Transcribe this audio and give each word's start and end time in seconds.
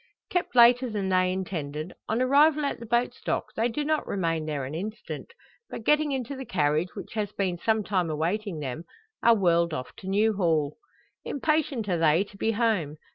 Kept 0.31 0.55
later 0.55 0.89
than 0.89 1.09
they 1.09 1.31
intended, 1.31 1.93
on 2.09 2.23
arrival 2.23 2.65
at 2.65 2.79
the 2.79 2.87
boat's 2.87 3.21
dock 3.21 3.53
they 3.55 3.67
do 3.69 3.85
not 3.85 4.07
remain 4.07 4.47
there 4.47 4.65
an 4.65 4.73
instant; 4.73 5.31
but, 5.69 5.83
getting 5.85 6.11
into 6.11 6.35
the 6.35 6.43
carriage, 6.43 6.95
which 6.95 7.13
has 7.13 7.31
been 7.33 7.59
some 7.59 7.83
time 7.83 8.09
awaiting 8.09 8.61
them, 8.61 8.83
are 9.21 9.35
whirled 9.35 9.75
off 9.75 9.95
to 9.97 10.07
New 10.07 10.33
Hall. 10.33 10.77
Impatient 11.23 11.87
are 11.87 11.99
they 11.99 12.23
to 12.23 12.35
be 12.35 12.53
home. 12.53 12.97